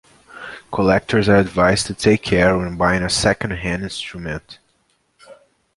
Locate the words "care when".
2.23-2.75